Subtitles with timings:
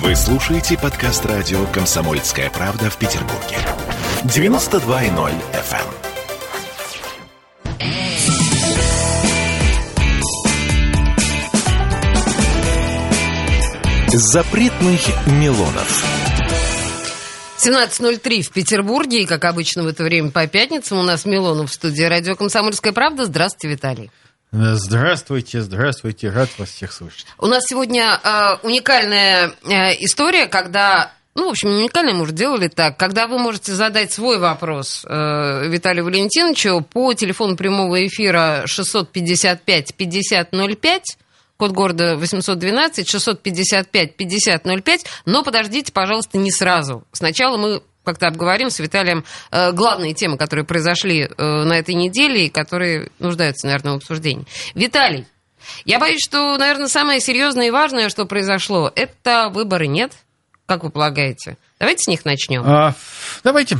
[0.00, 3.58] Вы слушаете подкаст радио «Комсомольская правда» в Петербурге.
[4.24, 5.86] 92.0 FM.
[14.16, 16.04] Запретных Милонов.
[17.58, 21.74] 17.03 в Петербурге, и, как обычно, в это время по пятницам у нас Милонов в
[21.74, 23.26] студии радио «Комсомольская правда».
[23.26, 24.10] Здравствуйте, Виталий.
[24.52, 27.24] Здравствуйте, здравствуйте, рад вас всех слышать.
[27.38, 32.68] У нас сегодня э, уникальная э, история, когда ну, в общем, уникально мы уже делали
[32.68, 32.98] так.
[32.98, 41.00] Когда вы можете задать свой вопрос э, Виталию Валентиновичу по телефону прямого эфира 655-5005,
[41.56, 47.04] код города 812, 655-5005, но подождите, пожалуйста, не сразу.
[47.12, 52.46] Сначала мы как-то обговорим с Виталием э, главные темы, которые произошли э, на этой неделе
[52.46, 54.46] и которые нуждаются, наверное, в обсуждении.
[54.74, 55.26] Виталий,
[55.84, 60.12] я боюсь, что, наверное, самое серьезное и важное, что произошло, это выборы нет.
[60.66, 61.58] Как вы полагаете?
[61.78, 62.62] Давайте с них начнем.
[62.64, 62.94] А,
[63.42, 63.76] давайте.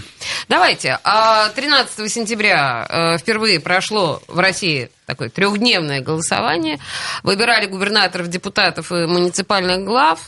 [0.49, 0.99] Давайте.
[1.05, 6.81] 13 сентября э, впервые прошло в России такое трехдневное голосование.
[7.23, 10.19] Выбирали губернаторов, депутатов и муниципальных глав.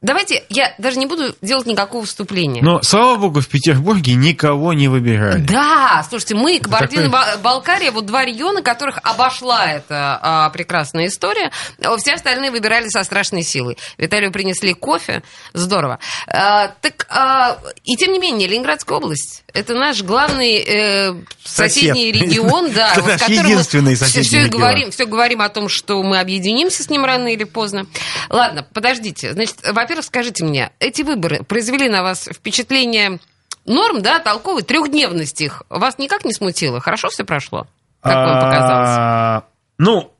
[0.00, 2.62] Давайте, я даже не буду делать никакого вступления.
[2.62, 5.40] Но, слава богу, в Петербурге никого не выбирали.
[5.40, 11.50] Да, слушайте, мы, Кабардино-Балкария, вот два региона, которых обошла эта а, прекрасная история,
[11.98, 13.76] все остальные выбирали со страшной силой.
[13.96, 15.98] Виталию принесли кофе, здорово.
[16.28, 22.22] А, так, а, и тем не менее, Ленинградская область, это наш главный э, соседний Сосед.
[22.30, 24.60] регион, да, Это вот, наш с которым единственный мы соседний все, регион.
[24.60, 27.86] говорим, все говорим о том, что мы объединимся с ним рано или поздно.
[28.28, 29.32] Ладно, подождите.
[29.32, 29.56] Значит,
[29.88, 33.20] во-первых, скажите мне, эти выборы произвели на вас впечатление
[33.64, 35.62] норм, да, толковой, трехдневность их?
[35.70, 36.78] Вас никак не смутило?
[36.78, 37.66] Хорошо все прошло?
[38.02, 38.88] Как вам показалось?
[38.90, 39.44] А,
[39.78, 40.12] Ну,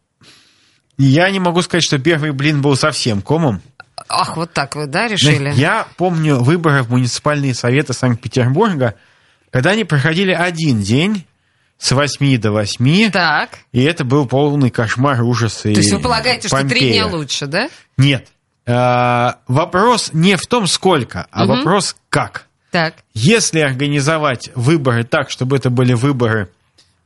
[0.96, 3.60] я не могу сказать, что первый блин был совсем комом.
[4.08, 5.52] Ах, вот так вы, да, решили?
[5.54, 8.94] Я помню выборы в муниципальные советы Санкт-Петербурга,
[9.50, 11.26] когда они проходили один день
[11.76, 13.50] с 8 до 8, Так.
[13.72, 16.92] и это был полный кошмар, ужас и То есть вы полагаете, что три Помпея.
[16.94, 17.68] дня лучше, да?
[17.98, 18.28] Нет.
[18.70, 21.56] А, вопрос не в том, сколько, а Мгм.
[21.56, 22.46] вопрос как.
[22.70, 22.96] Так.
[23.14, 26.50] Если организовать выборы так, чтобы это были выборы,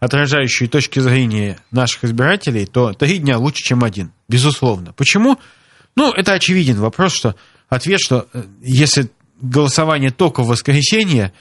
[0.00, 4.10] отражающие точки зрения наших избирателей, то три дня лучше, чем один.
[4.28, 4.92] Безусловно.
[4.94, 5.38] Почему?
[5.94, 7.36] Ну, это очевиден вопрос, что
[7.68, 11.32] ответ, что э, если голосование только в воскресенье,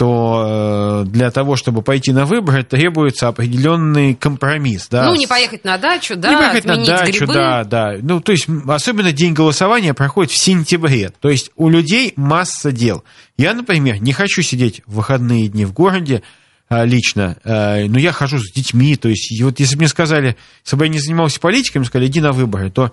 [0.00, 4.88] то э, для того, чтобы пойти на выборы, требуется определенный компромисс.
[4.88, 7.34] Да, ну, не поехать на дачу, да, не поехать на дачу, грибы.
[7.34, 7.96] да, да.
[8.00, 11.12] Ну, то есть, особенно день голосования проходит в сентябре.
[11.20, 13.04] То есть, у людей масса дел.
[13.36, 16.22] Я, например, не хочу сидеть в выходные дни в городе
[16.70, 18.96] а, лично, а, но я хожу с детьми.
[18.96, 21.86] То есть, и вот если бы мне сказали, если бы я не занимался политикой, мне
[21.86, 22.90] сказали, иди на выборы, то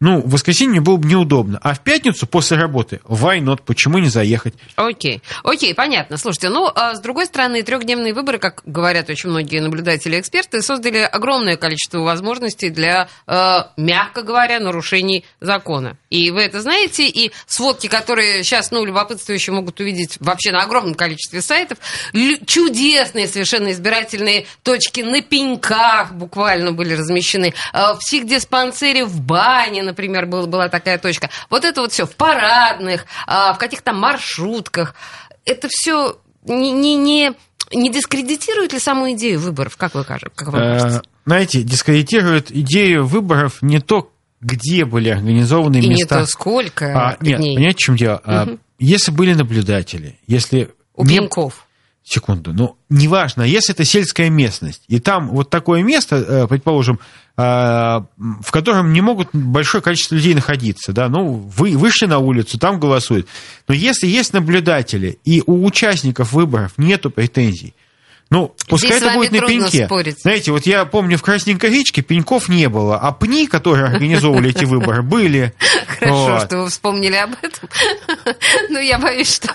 [0.00, 1.58] ну, в воскресенье было бы неудобно.
[1.62, 4.54] А в пятницу после работы, why not, почему не заехать?
[4.76, 6.16] Окей, окей, понятно.
[6.16, 10.62] Слушайте, ну, а с другой стороны, трехдневные выборы, как говорят очень многие наблюдатели и эксперты,
[10.62, 15.96] создали огромное количество возможностей для, э, мягко говоря, нарушений закона.
[16.10, 20.94] И вы это знаете, и сводки, которые сейчас, ну, любопытствующие могут увидеть вообще на огромном
[20.94, 21.78] количестве сайтов,
[22.46, 30.26] чудесные совершенно избирательные точки на пеньках буквально были размещены, Э, в психдиспансере в бане, например,
[30.26, 31.30] был- была такая точка.
[31.50, 34.94] Вот это вот все в парадных, а, в каких-то маршрутках.
[35.44, 37.32] Это все не, не, не,
[37.72, 41.02] не дискредитирует ли саму идею выборов, как вы, кажете, как вы Э, кажется?
[41.26, 46.20] знаете, дискредитирует идею выборов не то, где были организованы И не места.
[46.20, 48.22] то сколько А, нет, дней понимаете, в чем дело?
[48.24, 48.60] Мгм.
[48.78, 50.70] если были наблюдатели, если...
[50.94, 51.64] у не- пеньков.
[52.04, 57.00] Секунду, ну, неважно, если это сельская местность, и там вот такое место, э, предположим,
[57.38, 62.80] в котором не могут большое количество людей находиться, да, ну, вы вышли на улицу, там
[62.80, 63.28] голосуют.
[63.68, 67.74] Но если есть наблюдатели, и у участников выборов нету претензий,
[68.30, 69.86] ну, пускай Здесь это будет на пеньке.
[69.86, 70.20] спорить.
[70.20, 74.64] Знаете, вот я помню, в Красненькой речке пеньков не было, а пни, которые организовывали эти
[74.66, 75.54] выборы, были.
[75.98, 77.68] Хорошо, что вы вспомнили об этом.
[78.68, 79.48] Но я боюсь, что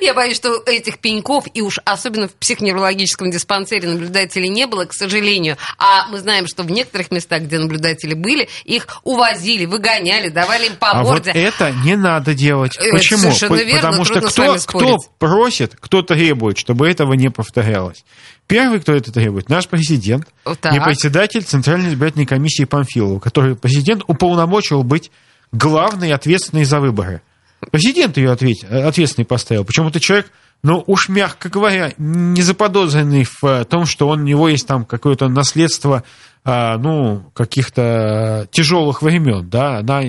[0.00, 4.94] я боюсь, что этих пеньков, и уж особенно в психоневрологическом диспансере наблюдателей не было, к
[4.94, 5.56] сожалению.
[5.78, 10.76] А мы знаем, что в некоторых местах, где наблюдатели были, их увозили, выгоняли, давали им
[10.76, 11.30] по А вот морде.
[11.32, 12.78] это не надо делать.
[12.90, 13.20] Почему?
[13.20, 18.04] совершенно По- верно, Потому что кто, кто просит, кто требует, чтобы этого не повторялось.
[18.46, 20.28] Первый, кто это требует, наш президент
[20.60, 20.74] Так.
[20.74, 25.10] и председатель Центральной избирательной комиссии Памфилова, который президент уполномочил быть
[25.52, 27.22] главной ответственной за выборы.
[27.70, 29.64] Президент ее ответь, ответственный поставил.
[29.64, 30.30] Причем это человек,
[30.62, 35.28] ну уж мягко говоря, не заподозренный в том, что он, у него есть там какое-то
[35.28, 36.04] наследство
[36.44, 40.02] а, ну, каких-то тяжелых времен, да, она,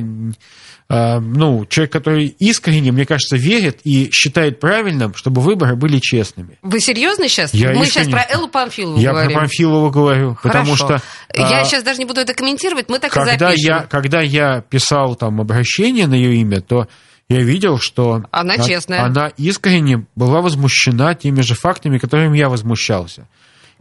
[0.87, 6.59] ну, человек, который искренне, мне кажется, верит и считает правильным, чтобы выборы были честными.
[6.61, 7.53] Вы серьезно сейчас?
[7.53, 9.29] Я Мы сейчас про Эллу Памфилову я говорим.
[9.29, 10.59] Я про Памфилову говорю, Хорошо.
[10.59, 11.01] потому что...
[11.33, 13.67] Я а, сейчас даже не буду это комментировать, мы так когда и запишем.
[13.67, 16.87] Я, когда я писал там обращение на ее имя, то
[17.29, 19.03] я видел, что она, честная.
[19.03, 23.27] она искренне была возмущена теми же фактами, которыми я возмущался.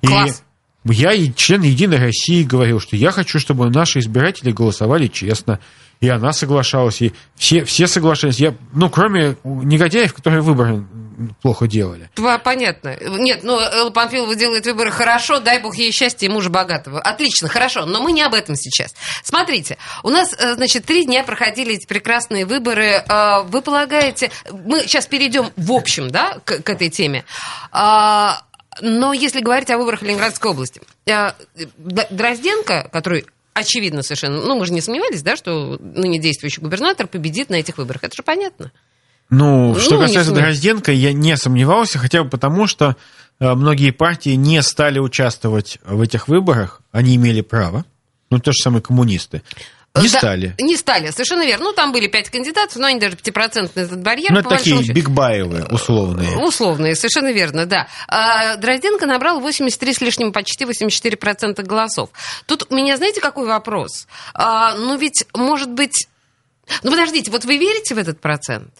[0.02, 0.42] Класс.
[0.86, 5.60] И я и член Единой России говорил, что я хочу, чтобы наши избиратели голосовали честно.
[6.00, 8.38] И она соглашалась, и все, все соглашались.
[8.38, 10.84] Я, ну, кроме негодяев, которые выборы
[11.40, 12.10] плохо делали.
[12.42, 12.96] Понятно.
[13.00, 17.00] Нет, ну, Элла Памфилова делает выборы хорошо, дай бог ей счастья и мужа богатого.
[17.00, 18.94] Отлично, хорошо, но мы не об этом сейчас.
[19.22, 23.04] Смотрите, у нас, значит, три дня проходили эти прекрасные выборы.
[23.46, 27.24] Вы полагаете, мы сейчас перейдем в общем, да, к, к этой теме.
[27.72, 30.80] Но если говорить о выборах Ленинградской области,
[31.78, 37.48] Дрозденко, который очевидно совершенно, ну, мы же не сомневались, да, что ныне действующий губернатор победит
[37.48, 38.04] на этих выборах.
[38.04, 38.72] Это же понятно.
[39.30, 42.96] Ну, что ну, касается Дрозденко, я не сомневался, хотя бы потому, что
[43.40, 47.84] многие партии не стали участвовать в этих выборах, они имели право,
[48.30, 49.42] ну, то же самое коммунисты.
[49.96, 50.54] Не да, стали.
[50.58, 51.66] Не стали, совершенно верно.
[51.66, 54.32] Ну, там были пять кандидатов, но они даже пятипроцентный этот барьер.
[54.32, 56.36] Ну, это такие бигбаевые, условные.
[56.38, 57.86] Условные, совершенно верно, да.
[58.08, 62.10] А Дрозденко набрал 83 с лишним, почти 84% голосов.
[62.46, 64.08] Тут у меня, знаете, какой вопрос?
[64.34, 66.08] А, ну, ведь, может быть...
[66.82, 68.74] Ну, подождите, вот вы верите в этот процент?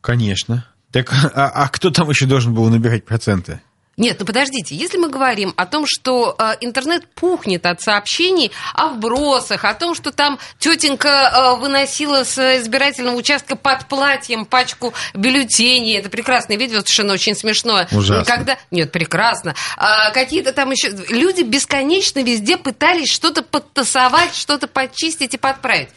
[0.00, 0.66] Конечно.
[0.90, 3.60] Так, а, а кто там еще должен был набирать проценты?
[4.00, 8.88] Нет, ну подождите, если мы говорим о том, что э, интернет пухнет от сообщений о
[8.88, 15.98] вбросах, о том, что там тетенька э, выносила с избирательного участка под платьем пачку бюллетеней,
[15.98, 17.88] это прекрасное видео, совершенно очень смешное.
[17.92, 18.24] Ужасно.
[18.24, 18.58] Когда...
[18.70, 19.54] Нет, прекрасно.
[19.76, 20.88] А, какие-то там еще...
[21.10, 25.90] Люди бесконечно везде пытались что-то подтасовать, что-то почистить и подправить.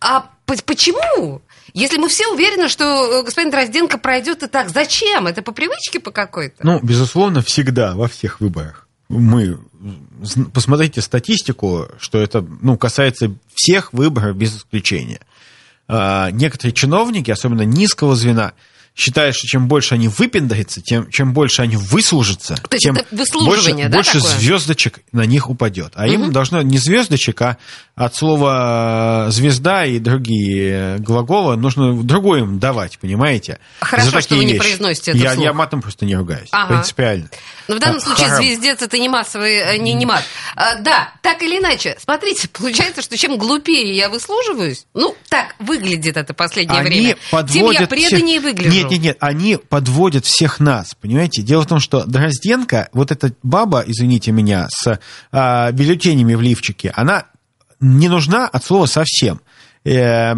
[0.00, 1.42] А почему?
[1.74, 5.26] Если мы все уверены, что э, господин Дрозденко пройдет и так, зачем?
[5.26, 6.56] Это по привычке по какой-то?
[6.62, 8.88] Ну, безусловно, всегда во всех выборах.
[9.08, 9.58] Мы
[10.52, 15.20] посмотрите статистику, что это ну, касается всех выборов без исключения.
[15.88, 18.52] А, некоторые чиновники, особенно низкого звена,
[18.94, 22.94] считают, что чем больше они выпендрятся, тем чем больше они выслужатся, То тем
[23.44, 24.38] больше, да, больше такое?
[24.38, 25.92] звездочек на них упадет.
[25.94, 26.12] А угу.
[26.12, 27.56] им должно не звездочек, а
[27.94, 33.58] от слова звезда и другие глаголы нужно другое им давать, понимаете?
[33.80, 34.54] Хорошо, За что вы вещи.
[34.54, 35.44] не произносите это я, вслух.
[35.44, 36.74] я матом просто не ругаюсь, ага.
[36.74, 37.28] принципиально.
[37.68, 38.42] Но в данном а, случае харам.
[38.44, 40.24] звездец это не массовый, э, не, не мат.
[40.56, 46.16] А, да, так или иначе, смотрите, получается, что чем глупее я выслуживаюсь, ну, так выглядит
[46.16, 47.16] это последнее они время,
[47.48, 48.52] тем я преданнее всех...
[48.52, 48.81] выгляжу.
[48.82, 51.42] Нет, нет, нет, они подводят всех нас, понимаете?
[51.42, 54.98] Дело в том, что Дрозденко, вот эта баба, извините меня, с
[55.30, 57.26] а, бюллетенями в лифчике, она
[57.80, 59.40] не нужна от слова совсем.
[59.84, 60.34] Э,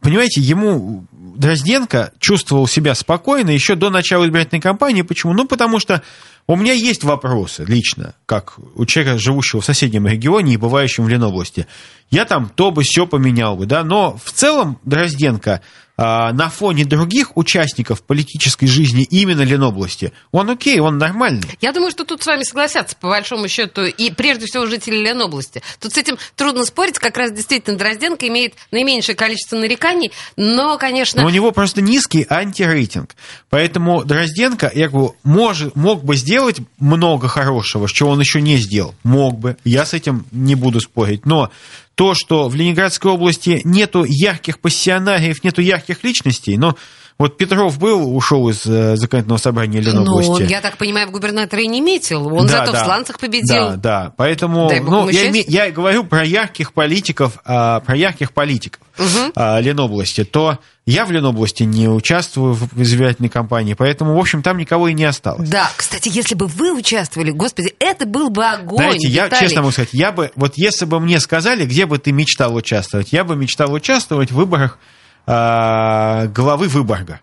[0.00, 5.02] понимаете, ему Дрозденко чувствовал себя спокойно еще до начала избирательной кампании.
[5.02, 5.32] Почему?
[5.32, 6.02] Ну, потому что
[6.46, 11.08] у меня есть вопросы лично, как у человека, живущего в соседнем регионе и бывающем в
[11.08, 11.66] Ленобласти.
[12.10, 15.60] Я там то бы, все поменял бы, да, но в целом Дрозденко
[16.00, 21.48] на фоне других участников политической жизни именно Ленобласти, он окей, он нормальный.
[21.60, 25.62] Я думаю, что тут с вами согласятся, по большому счету, и прежде всего жители Ленобласти.
[25.78, 31.20] Тут с этим трудно спорить, как раз действительно Дрозденко имеет наименьшее количество нареканий, но, конечно...
[31.20, 33.14] Но у него просто низкий антирейтинг.
[33.50, 38.94] Поэтому Дрозденко, я говорю, может, мог бы сделать много хорошего, чего он еще не сделал.
[39.02, 39.56] Мог бы.
[39.64, 41.26] Я с этим не буду спорить.
[41.26, 41.50] Но
[41.94, 46.76] то, что в Ленинградской области нету ярких пассионариев, нету ярких личностей, но
[47.20, 50.42] вот Петров был, ушел из э, законодательного собрания Ленобласти.
[50.42, 52.26] Ну, я так понимаю, в губернатора и не метил.
[52.34, 53.72] Он да, зато да, в сланцах победил.
[53.72, 54.12] Да, да.
[54.16, 55.44] Поэтому Дай ну, я, счастья.
[55.46, 59.32] я говорю про ярких политиков, а, про ярких политиков Мгм.
[59.34, 64.56] а, Ленобласти, то я в Ленобласти не участвую в избирательной кампании, поэтому, в общем, там
[64.56, 65.46] никого и не осталось.
[65.46, 68.78] Да, кстати, если бы вы участвовали, господи, это был бы огонь.
[68.78, 69.46] Знаете, я Виталий.
[69.46, 73.12] честно могу сказать, я бы, вот если бы мне сказали, где бы ты мечтал участвовать,
[73.12, 74.78] я бы мечтал участвовать в выборах
[75.26, 77.20] а, главы Выборга.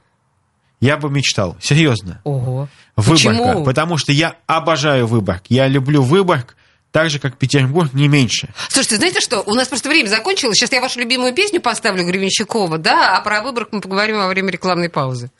[0.80, 2.22] Я бы мечтал, серьезно.
[2.24, 2.68] Ого.
[2.96, 3.64] Выборга, Почему?
[3.64, 5.44] потому что я обожаю Выборг.
[5.50, 6.56] Я люблю Выборг
[6.92, 8.50] так же, как Петербург, не меньше.
[8.70, 9.42] Слушайте, знаете что?
[9.42, 10.58] У нас просто время закончилось.
[10.58, 14.52] Сейчас я вашу любимую песню поставлю Гребенщикова, да, а про выборах мы поговорим во время
[14.52, 15.32] рекламной паузы.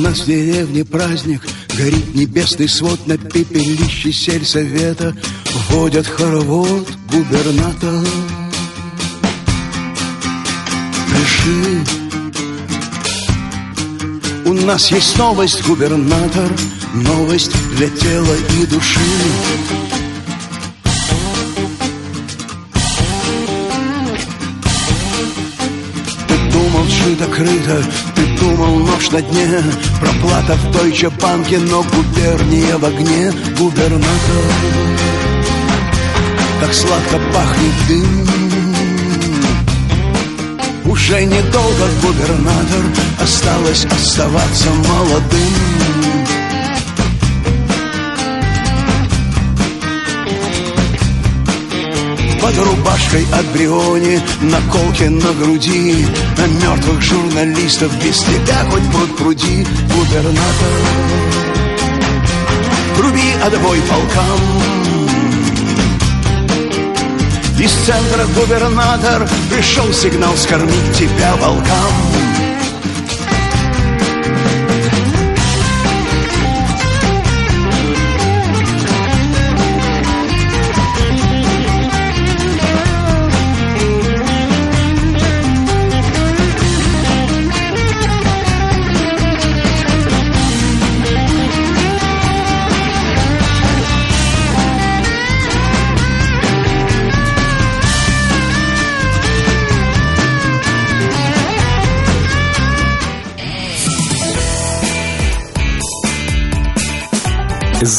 [0.00, 1.42] Нас в деревне праздник.
[1.76, 5.16] Горит небесный свод на пепелище сельсовета.
[5.68, 8.04] Водят хоровод губернатор.
[11.06, 11.84] Пиши
[14.46, 16.50] У нас есть новость, губернатор.
[16.94, 19.00] Новость для тела и души
[27.00, 27.82] думал, шито-крыто
[28.14, 29.62] Ты думал, нож на дне.
[30.00, 33.32] Проплата в той же банке Но губерния в огне.
[33.58, 34.44] Губернатор
[36.60, 38.28] Как сладко пахнет дым.
[40.84, 42.84] Уже недолго губернатор
[43.20, 45.89] Осталось оставаться молодым
[52.40, 56.06] Под рубашкой от Бриони, наколки на груди
[56.38, 60.72] На мертвых журналистов без тебя хоть пруд пруди Губернатор,
[62.96, 64.40] труби отбой полкам.
[67.58, 72.09] Из центра губернатор Пришел сигнал скормить тебя волкам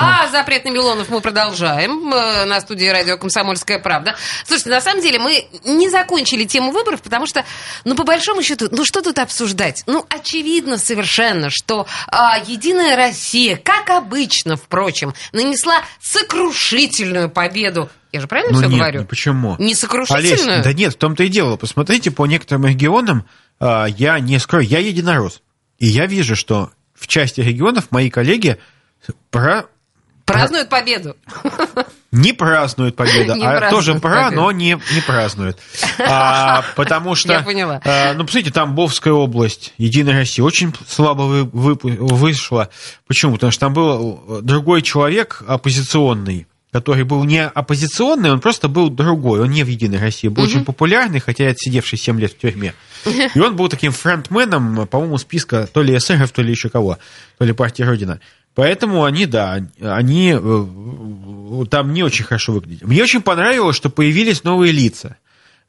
[0.00, 4.14] А запретный Милонов мы продолжаем э, на студии радио «Комсомольская правда».
[4.44, 7.44] Слушайте, на самом деле мы не закончили тему выборов, потому что,
[7.84, 9.82] ну, по большому счету, ну, что тут обсуждать?
[9.86, 18.28] Ну, очевидно совершенно, что а, «Единая Россия», как обычно, впрочем, нанесла сокрушительную победу я же
[18.28, 19.00] правильно ну, все нет, говорю?
[19.00, 19.56] Ну, почему?
[19.58, 20.54] Не сокрушительную?
[20.54, 21.56] Олесь, да нет, в том-то и дело.
[21.56, 23.26] Посмотрите, по некоторым регионам
[23.60, 25.42] а, я не скрою, я единорос.
[25.78, 28.58] И я вижу, что в части регионов мои коллеги
[29.30, 29.66] про
[30.26, 31.16] Празднуют победу.
[32.10, 34.42] Не празднуют победу, не а празднуют тоже пора, победу.
[34.42, 35.58] но не, не празднуют.
[35.98, 37.80] А, потому что, Я поняла.
[37.84, 42.68] А, ну, посмотрите, там Бовская область, Единая Россия, очень слабо вы, вы, вышла.
[43.06, 43.34] Почему?
[43.34, 49.40] Потому что там был другой человек оппозиционный, который был не оппозиционный, он просто был другой,
[49.40, 52.74] он не в Единой России, был очень популярный, хотя и отсидевший 7 лет в тюрьме.
[53.34, 56.98] И он был таким фронтменом, по-моему, списка то ли эсеров, то ли еще кого,
[57.38, 58.20] то ли партии Родина.
[58.56, 62.88] Поэтому они, да, они э, там не очень хорошо выглядят.
[62.88, 65.18] Мне очень понравилось, что появились новые лица.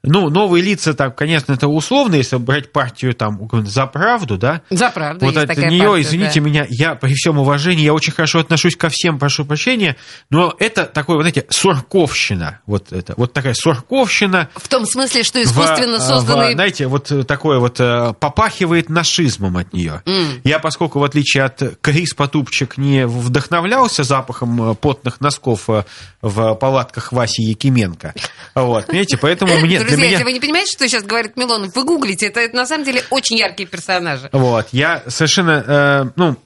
[0.04, 4.62] Ну, новые лица, там, конечно, это условно, если брать партию там за правду, да.
[4.70, 5.26] За правду.
[5.26, 6.46] Вот от нее, партия, извините да.
[6.46, 9.96] меня, я при всем уважении, я очень хорошо отношусь ко всем, прошу прощения,
[10.30, 12.60] но это такое, вот знаете, сурковщина.
[12.66, 14.48] Вот это, вот такая сурковщина.
[14.54, 16.52] В том смысле, что в- искусственно в- созданный...
[16.52, 20.02] знаете, вот такое вот э, попахивает нашизмом от нее.
[20.06, 20.40] М.
[20.44, 25.82] Я, поскольку, в отличие от Крис Потупчик, не вдохновлялся запахом э, потных носков э,
[26.22, 28.14] в палатках Васи Якименко,
[28.54, 30.10] вот, понимаете, поэтому мне, Друзья, меня...
[30.12, 33.02] если вы не понимаете, что сейчас говорит Милонов, вы гуглите, это, это на самом деле
[33.10, 34.28] очень яркие персонажи.
[34.32, 36.36] Вот, я совершенно, э, ну,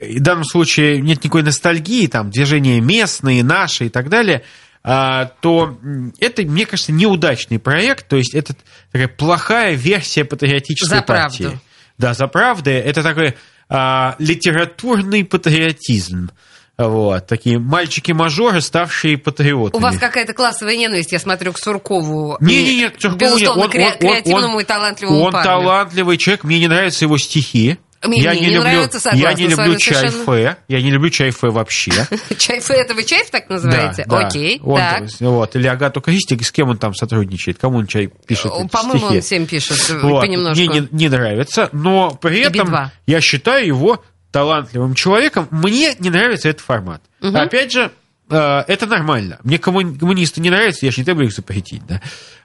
[0.00, 4.42] в данном случае нет никакой ностальгии, там, движения местные, наши и так далее,
[4.82, 5.78] а, то
[6.20, 8.54] это, мне кажется, неудачный проект, то есть это
[8.92, 11.44] такая плохая версия патриотической За правду.
[11.44, 11.60] партии.
[11.96, 12.70] Да, за правду.
[12.70, 13.34] Это такой
[13.68, 16.30] а, литературный патриотизм.
[16.76, 19.78] Вот, такие мальчики-мажоры, ставшие патриотами.
[19.78, 22.36] У вас какая-то классовая ненависть, я смотрю, к Суркову.
[22.40, 23.48] Не, не, нет, Суркову нет.
[23.50, 25.44] Он- кре- он- он- креативному и талантливому Он парню.
[25.48, 27.78] талантливый человек, мне не нравятся его стихи.
[28.06, 30.24] Мне я не не, люблю, нравится, согласна я не люблю чай совершенно.
[30.26, 31.90] фе, я не люблю чай фе вообще.
[32.36, 34.04] Чайфе, это вы чайф так называете?
[34.06, 34.26] Да.
[34.26, 35.04] Окей, Он, так.
[35.20, 39.20] Вот, или Агату Кристи, с кем он там сотрудничает, кому он чай пишет По-моему, он
[39.22, 40.20] всем пишет э, Вот.
[40.20, 40.62] понемножку.
[40.62, 42.86] Мне не, не нравится, но при этом Би-2.
[43.06, 44.04] я считаю его
[44.34, 45.46] талантливым человеком.
[45.52, 47.00] Мне не нравится этот формат.
[47.20, 47.92] Опять же,
[48.28, 49.38] э, это нормально.
[49.44, 51.86] Мне коммуни- коммунисты не нравятся, я же не требую их запретить.
[51.86, 52.00] Да?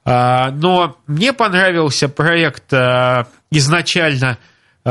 [0.06, 4.38] А, но мне понравился проект э, изначально
[4.86, 4.90] э,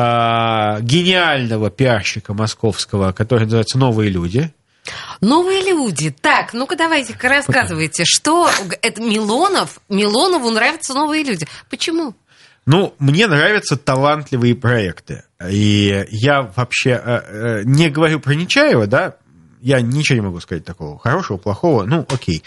[0.80, 4.52] гениального пиарщика московского, который называется «Новые люди».
[5.20, 6.10] Новые люди.
[6.10, 8.50] Так, ну-ка давайте-ка рассказывайте, что
[8.82, 11.46] это Милонов, Милонову нравятся новые люди.
[11.70, 12.14] Почему?
[12.70, 15.24] Ну, мне нравятся талантливые проекты.
[15.48, 19.16] И я вообще э, э, не говорю про Нечаева, да,
[19.62, 22.42] я ничего не могу сказать такого хорошего, плохого, ну, окей.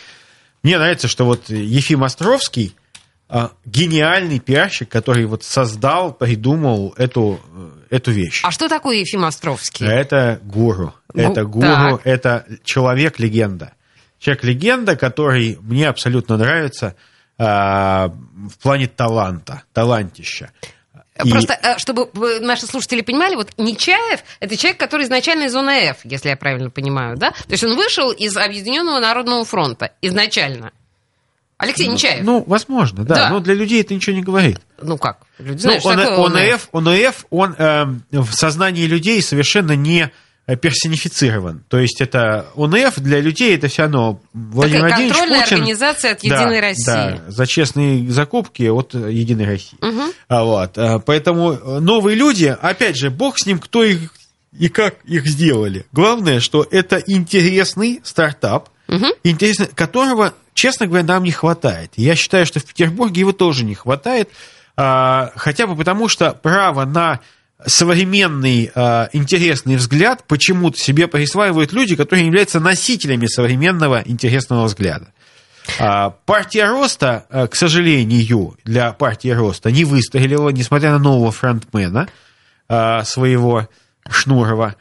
[0.61, 2.75] Мне нравится, что вот Ефим Островский
[3.29, 7.39] э, гениальный пиарщик, который вот создал, придумал эту,
[7.89, 8.41] эту вещь.
[8.43, 9.87] А что такое Ефим Островский?
[9.87, 10.93] Это гуру.
[11.11, 12.01] Гу- Это гуру, так.
[12.03, 13.73] это человек-легенда.
[14.19, 16.95] Человек-легенда, который мне абсолютно нравится
[17.43, 20.51] в плане таланта, талантища.
[21.23, 25.55] И- Просто, э, чтобы э, наши слушатели понимали, вот Нечаев– это человек, который изначально из
[25.55, 27.31] F, если я правильно понимаю, да?
[27.31, 30.71] То есть он вышел из Объединенного Народного фронта изначально.
[31.57, 32.23] Алексей Нечаев.
[32.23, 33.15] Ну, возможно, да.
[33.15, 33.29] Да.
[33.29, 34.59] Но для людей это ничего не говорит.
[34.81, 35.19] Ну как?
[35.37, 36.69] Люди Ну, что он, такое он, ОНФ.
[36.71, 40.09] ОНФ, ОНФ, он эм, в сознании людей совершенно не э,
[40.47, 41.63] персонифицирован.
[41.69, 45.55] То есть это ОНФ для людей это все равно Владимир Такая Владимирович контрольная Путин.
[45.57, 46.85] организация от Да, Единой России.
[46.85, 49.77] Да, за честные закупки от э, Единой России.
[50.27, 50.77] А Вот.
[50.77, 54.13] а, Поэтому э, новые люди, опять же, бог с ним, кто их
[54.57, 55.85] и как их сделали.
[55.93, 58.69] Главное, что это интересный стартап,
[59.23, 61.91] интересный, которого, честно говоря, нам не хватает.
[61.95, 64.29] Я считаю, что в Петербурге его тоже не хватает,
[64.75, 67.21] а, хотя бы потому, что право на
[67.65, 75.11] современный а, интересный взгляд почему-то себе присваивают люди, которые являются носителями современного интересного взгляда.
[75.79, 82.07] А, Партия Роста, а, к сожалению, для партии Роста не выстрелила, несмотря на нового фронтмена
[82.67, 83.67] а, своего
[84.09, 84.75] Шнурова.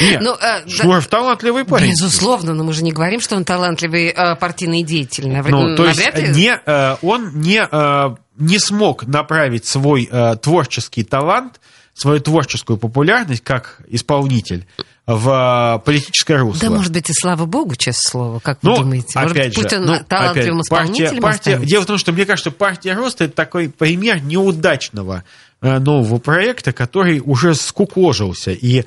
[0.00, 1.90] Нет, Ну, э, да- Шнуров талантливый парень.
[1.90, 5.24] Безусловно, но мы же не говорим, что он талантливый э, партийный деятель.
[5.26, 6.28] Навр- Ну, то есть ли.
[6.28, 11.60] не, э, он не, э, не смог направить свой э, творческий талант,
[11.96, 14.66] свою творческую популярность как исполнитель
[15.06, 16.68] в э, политическое русло.
[16.68, 19.18] Да, может быть, и слава богу, честное слово, как вы Ну, думаете?
[19.18, 21.66] Может опять быть, же, Путин ну, талантливым опять, партия- исполнителем партия- останется?
[21.66, 25.24] Дело в том, что мне кажется, партия роста это такой пример неудачного
[25.62, 28.50] э, нового проекта, который уже скукожился.
[28.50, 28.84] И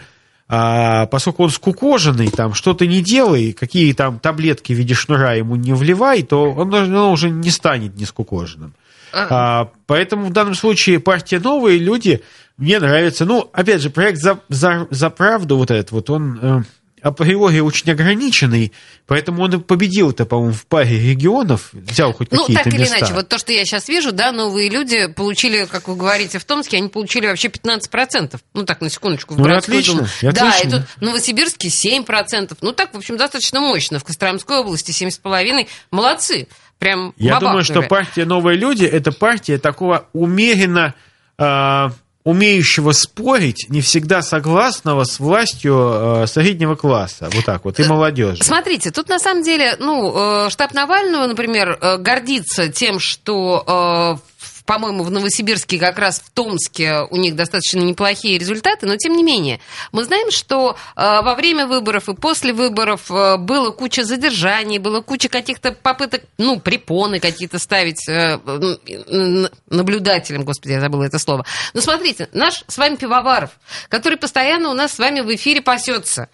[0.51, 5.55] а, поскольку он скукоженный, там что-то не делай, какие там таблетки в виде шнура ему
[5.55, 8.73] не вливай, то он ну, уже не станет не скукоженным.
[9.13, 12.21] А, поэтому в данном случае партия новые люди
[12.59, 13.25] мне нравится.
[13.25, 16.61] Ну, опять же, проект за, за, за правду вот этот вот, он э,
[17.01, 18.73] априори очень ограниченный,
[19.07, 22.97] поэтому он и победил-то, по-моему, в паре регионов, взял хоть Ну, какие-то так или места.
[22.99, 26.45] иначе, вот то, что я сейчас вижу, да, новые люди получили, как вы говорите, в
[26.45, 28.37] Томске, они получили вообще 15%.
[28.53, 30.07] Ну, так, на секундочку, в Ну, и городскую отлично, думу.
[30.21, 30.79] и Да, и отлично.
[30.79, 32.57] тут в Новосибирске 7%.
[32.61, 33.99] Ну, так, в общем, достаточно мощно.
[33.99, 35.67] В Костромской области 7,5%.
[35.91, 36.47] Молодцы.
[36.79, 40.93] Прям Я думаю, что партия «Новые люди»— это партия такого умеренно
[41.37, 41.89] э,
[42.29, 48.43] умеющего спорить, не всегда согласного с властью э, среднего класса, вот так вот, и молодежи.
[48.43, 54.45] Смотрите, тут на самом деле, ну, э, штаб Навального, например, э, гордится тем, что, э,
[54.69, 59.23] по-моему, в Новосибирске, как раз в Томске у них достаточно неплохие результаты, но тем не
[59.23, 59.59] менее,
[59.91, 65.01] мы знаем, что э, во время выборов и после выборов э, было куча задержаний, было
[65.01, 68.37] куча каких-то попыток, ну, препоны какие-то ставить э,
[69.71, 71.45] наблюдателям, господи, я забыла это слово.
[71.73, 73.49] Но смотрите, наш с вами Пивоваров,
[73.89, 76.29] который постоянно у нас с вами в эфире пасется.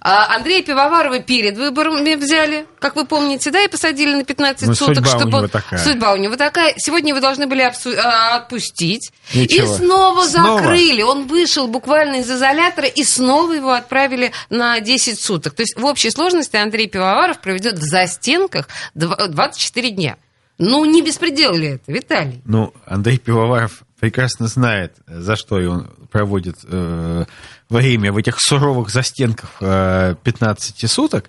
[0.00, 4.74] А Андрея Пивоварова перед выборами взяли, как вы помните, да, и посадили на 15 Ну,
[4.74, 5.78] суток, судьба у чтобы него он- такая.
[5.78, 6.74] Судьба у него такая.
[6.78, 9.10] Сегодня его должны были отпустить.
[9.32, 10.60] И И, снова Снова?
[10.60, 11.02] закрыли.
[11.02, 15.54] Он вышел буквально из изолятора, и снова его отправили на 10 суток.
[15.54, 20.16] То есть в общей сложности Андрей Пивоваров проведет в застенках дв- 24 дня.
[20.58, 22.40] Ну, не беспредел ли это, Виталий?
[22.46, 27.26] Ну, Андрей Пивоваров прекрасно знает, за что он проводит э,
[27.68, 31.28] время в этих суровых застенках э, 15 суток.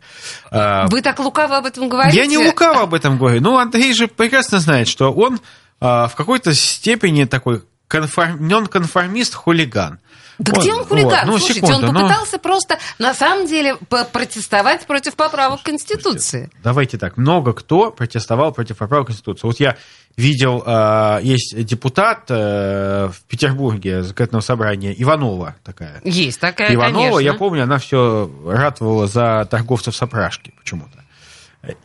[0.49, 2.17] А, Вы так лукаво об этом говорите?
[2.17, 3.41] Я не лукаво об этом говорю.
[3.41, 5.39] Ну, Андрей же прекрасно знает, что он а,
[5.79, 8.47] в какой-то степени такой конформ...
[8.47, 9.99] нонконформист-хулиган.
[10.39, 11.25] Да Вот, где он хулиган?
[11.25, 11.25] вот.
[11.25, 13.75] Ну, Слушайте, секунду, он ну, попытался просто, на самом деле,
[14.13, 16.51] протестовать против поправок Конституции.
[16.63, 19.47] Давайте так, много кто протестовал против поправок Конституции.
[19.47, 19.77] Вот я
[20.15, 26.01] видел, э, есть депутат э, в Петербурге законодательного собрания Иванова такая.
[26.03, 27.19] Есть такая, Иванова, конечно.
[27.19, 31.03] я помню, она все ратовала за торговцев с опрашки почему-то.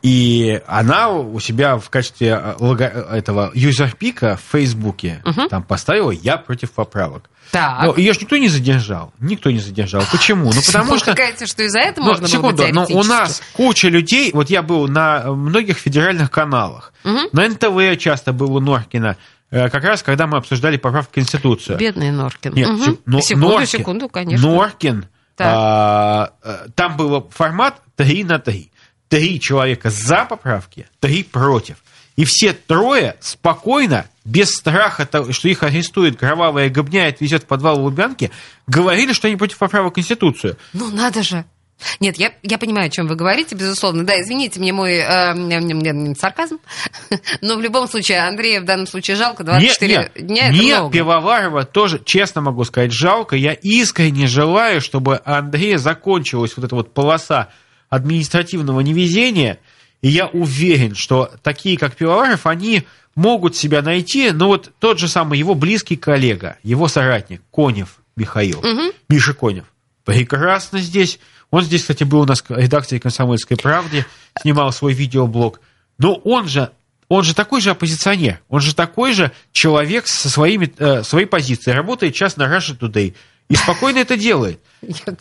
[0.03, 6.37] И она у себя в качестве э, лого- этого юзерпика в Фейсбуке там поставила «Я
[6.37, 7.29] против поправок».
[7.51, 7.83] Так.
[7.83, 9.13] Но ее же никто не задержал.
[9.19, 10.03] Никто не задержал.
[10.11, 10.51] Почему?
[10.55, 11.11] Ну, потому что...
[11.11, 14.49] считаете, что из-за этого Ну, можно секунду, было бы но у нас куча людей, вот
[14.49, 19.17] я был на многих федеральных каналах, на НТВ часто был у Норкина,
[19.51, 21.77] э, как раз когда мы обсуждали поправки в Конституцию.
[21.77, 22.55] Бедный Норкин.
[22.55, 24.49] Нет, сек- но- секунду, Норкин, секунду, конечно.
[24.49, 25.07] Норкин,
[25.37, 25.47] Так.
[25.51, 28.72] а, э, там был формат 3 на 3.
[29.13, 31.77] Три человека за поправки, три против.
[32.17, 37.47] И все трое спокойно, без страха, того, что их арестует кровавая гобня и отвезет в
[37.47, 38.31] подвал Лубянки,
[38.67, 40.57] говорили, что они против поправок в Конституцию.
[40.73, 41.45] Ну, надо же.
[42.01, 44.07] Нет, я, я понимаю, о чем вы говорите, безусловно.
[44.07, 46.57] Да, извините мне мой э, сарказм.
[47.43, 49.45] Но в любом случае, Андрея в данном случае жалко.
[49.45, 50.93] 24 Нет, нет, дня это мне много.
[50.95, 53.37] Пивоварова тоже, честно могу сказать, жалко.
[53.37, 57.51] Я искренне желаю, чтобы Андрея закончилась вот эта вот полоса
[57.93, 59.59] административного невезения.
[60.01, 64.31] И я уверен, что такие, как Пивоваров, они могут себя найти.
[64.31, 68.63] Но вот тот же самый его близкий коллега, его соратник Конев Михаил,
[69.11, 69.67] Миша Конев,
[70.07, 71.19] прекрасно здесь.
[71.51, 74.07] Он здесь, кстати, был у нас в редакции «Комсомольской правды»,
[74.41, 75.61] снимал свой видеоблог.
[75.99, 76.71] Но он же
[77.09, 81.77] он же такой же оппозиционер, он же такой же человек со своими, э, своей позицией,
[81.77, 83.15] работает сейчас на Russia Today
[83.51, 84.61] и спокойно это делает.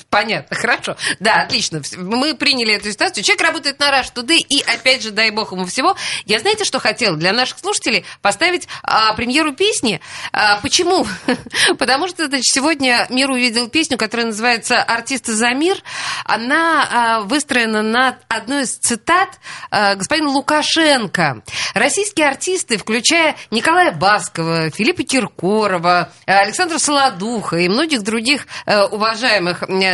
[0.10, 0.96] Понятно, хорошо.
[1.20, 1.82] Да, отлично.
[1.98, 3.24] Мы приняли эту ситуацию.
[3.24, 5.96] Человек работает на Rush Today, и опять же, дай бог ему всего.
[6.26, 10.02] Я знаете, что хотела для наших слушателей поставить а, премьеру песни.
[10.34, 11.06] А, почему?
[11.78, 15.78] Потому что значит, сегодня мир увидел песню, которая называется «Артисты за мир».
[16.26, 21.44] Она а, выстроена на одной из цитат а, господина Лукашенко.
[21.76, 29.51] Российские артисты, включая Николая Баскова, Филиппа Киркорова, Александра Солодуха и многих других э, уважаемых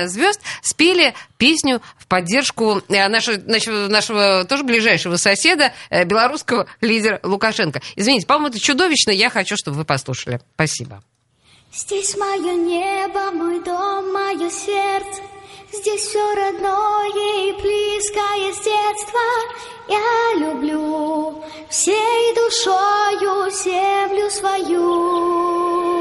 [0.07, 7.19] звезд, спели песню в поддержку э, нашего, нашего, нашего тоже ближайшего соседа, э, белорусского лидера
[7.23, 7.81] Лукашенко.
[7.95, 9.11] Извините, по-моему, это чудовищно.
[9.11, 10.39] Я хочу, чтобы вы послушали.
[10.55, 11.03] Спасибо.
[11.73, 15.21] Здесь мое небо, мой дом, мое сердце.
[15.71, 19.19] Здесь все родное и близкое с детства.
[19.89, 25.96] Я люблю всей душою землю свою.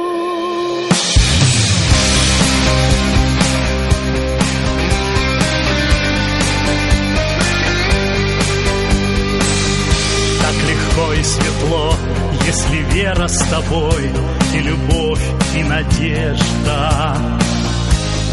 [12.57, 14.11] Если вера с тобой,
[14.55, 15.21] и любовь,
[15.55, 17.17] и надежда.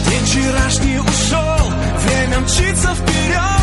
[0.07, 1.73] День вчерашний ушел,
[2.05, 3.62] время мчится вперед,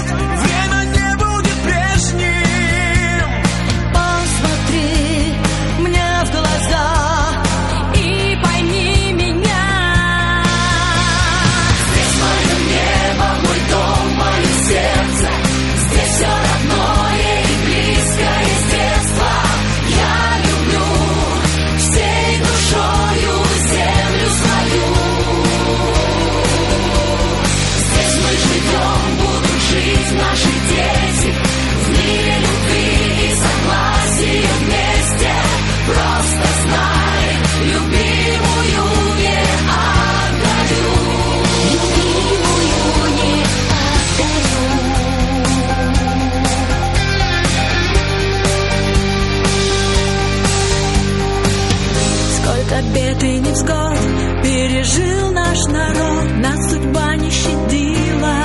[53.50, 53.98] невзгод
[54.42, 58.36] пережил наш народ, нас судьба не щадила.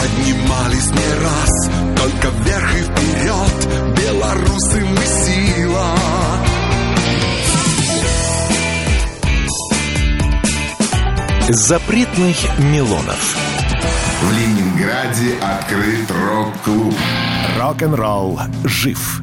[0.00, 5.86] Поднимались не раз, только вверх и вперед, белорусы мы сила.
[11.48, 13.36] Запретных Милонов.
[14.22, 16.94] В Ленинграде открыт рок-клуб.
[17.58, 19.22] Рок-н-ролл жив.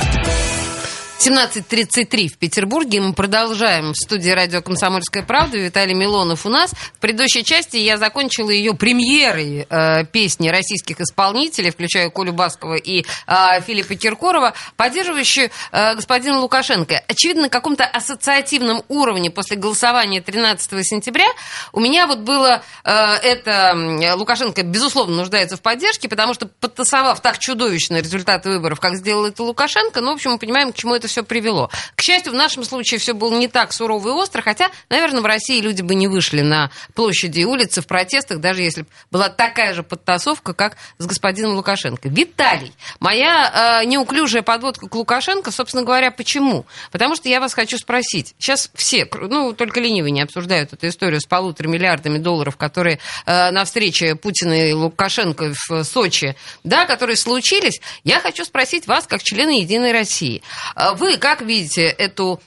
[1.23, 2.99] 17.33 в Петербурге.
[2.99, 5.59] Мы продолжаем в студии радио «Комсомольская правда».
[5.59, 6.71] Виталий Милонов у нас.
[6.71, 13.05] В предыдущей части я закончила ее премьерой э, песни российских исполнителей, включая Колю Баскова и
[13.27, 17.03] э, Филиппа Киркорова, поддерживающую э, господина Лукашенко.
[17.07, 21.27] Очевидно, на каком-то ассоциативном уровне после голосования 13 сентября
[21.71, 24.15] у меня вот было э, это...
[24.15, 29.43] Лукашенко, безусловно, нуждается в поддержке, потому что, подтасовав так чудовищно результаты выборов, как сделал это
[29.43, 31.69] Лукашенко, ну, в общем, мы понимаем, к чему это все привело.
[31.95, 35.25] К счастью, в нашем случае все было не так сурово и остро, хотя, наверное, в
[35.25, 39.29] России люди бы не вышли на площади и улицы в протестах, даже если бы была
[39.29, 42.09] такая же подтасовка, как с господином Лукашенко.
[42.09, 46.65] Виталий, моя э, неуклюжая подводка к Лукашенко, собственно говоря, почему?
[46.91, 48.33] Потому что я вас хочу спросить.
[48.39, 53.51] Сейчас все, ну, только ленивые не обсуждают эту историю с полутора миллиардами долларов, которые э,
[53.51, 57.81] на встрече Путина и Лукашенко в Сочи, да, которые случились.
[58.03, 60.41] Я хочу спросить вас, как члена Единой России.
[60.75, 62.39] Э, вы как видите эту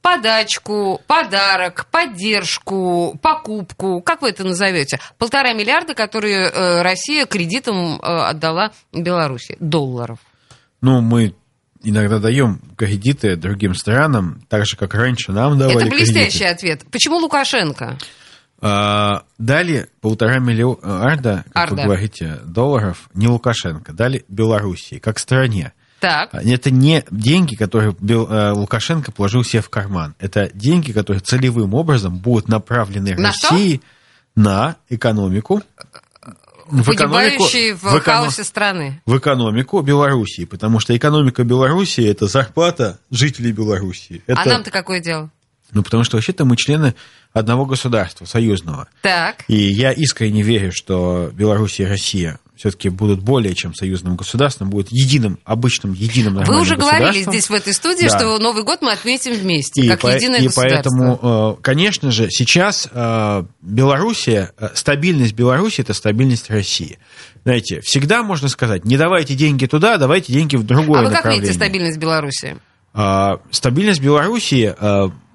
[0.00, 4.98] подачку, подарок, поддержку, покупку, как вы это назовете?
[5.18, 10.18] Полтора миллиарда, которые э, Россия кредитом э, отдала Беларуси, долларов.
[10.82, 11.34] Ну, мы
[11.82, 16.54] иногда даем кредиты другим странам, так же, как раньше нам давали Это блестящий кредиты.
[16.54, 16.82] ответ.
[16.90, 17.98] Почему Лукашенко?
[18.60, 21.76] А, дали полтора миллиарда, как Арда.
[21.76, 25.72] вы говорите, долларов не Лукашенко, дали Белоруссии, как стране.
[26.04, 26.34] Так.
[26.34, 30.14] Это не деньги, которые Бел- э, Лукашенко положил себе в карман.
[30.18, 33.80] Это деньги, которые целевым образом будут направлены На России
[34.36, 35.62] на экономику.
[36.66, 39.00] в экономику- в, в хаосе страны.
[39.06, 44.22] в экономику Белоруссии, потому что экономика Белоруссии это зарплата жителей Белоруссии.
[44.26, 45.30] Это, А нам-то какое дело?
[45.72, 46.94] Ну, потому что вообще-то мы члены
[47.32, 48.88] одного государства, союзного.
[49.02, 49.44] Так.
[49.48, 54.88] И я искренне верю, что Беларусь и Россия все-таки будут более чем союзным государством, будут
[54.90, 58.18] единым, обычным, единым Вы уже говорили здесь, в этой студии, Да.
[58.18, 60.90] что Новый год мы отметим вместе, И, как по- единое и государство.
[60.90, 66.98] поэтому, э, конечно же, сейчас э, Белоруссия, э, стабильность Беларуси это стабильность России.
[67.44, 71.16] Знаете, всегда можно сказать, не давайте деньги туда, давайте деньги в другое а вы как
[71.18, 71.42] направление.
[71.48, 72.56] видите стабильность Беларуси?
[72.94, 74.74] А, стабильность Белоруссии,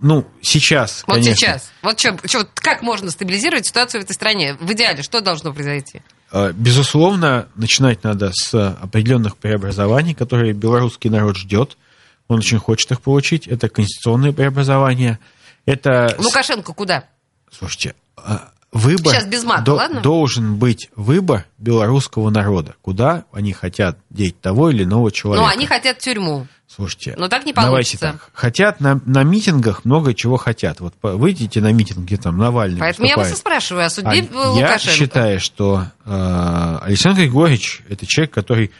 [0.01, 1.71] ну, сейчас, Вот конечно, сейчас.
[1.83, 4.55] Вот что, вот как можно стабилизировать ситуацию в этой стране?
[4.59, 6.01] В идеале, что должно произойти?
[6.31, 11.77] А, безусловно, начинать надо с определенных преобразований, которые белорусский народ ждет.
[12.27, 13.47] Он очень хочет их получить.
[13.47, 15.19] Это конституционные преобразования.
[15.65, 17.05] Это, Лукашенко куда?
[17.51, 19.13] слушайте, а, выбор...
[19.13, 20.01] Сейчас без мата, до- ладно?
[20.01, 25.45] Должен быть выбор белорусского народа, куда они хотят деть того или иного человека.
[25.45, 26.47] Ну, они хотят тюрьму.
[26.73, 28.29] Слушайте, Но так не давайте так.
[28.32, 30.79] Хотят на, на митингах много чего хотят.
[30.82, 33.62] Вот выйдите на митинг, где там Навальный Поэтому я вас и выступает.
[33.63, 34.89] спрашиваю о судьбе А Лукашенко.
[34.91, 38.71] Я считаю, что э, Александр Григорьевич это человек, который